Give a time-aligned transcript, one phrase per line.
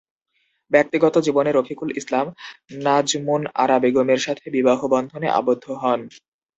[0.71, 2.25] ব্যক্তিগত জীবনে রফিকুল ইসলাম,
[2.79, 5.99] নাজমুন আরা বেগমের সাথে বিবাহ বন্ধনে আবদ্ধ হন।